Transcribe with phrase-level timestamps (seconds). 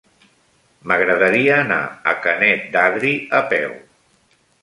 [0.91, 1.77] M'agradaria anar
[2.11, 3.79] a Canet d'Adri a peu.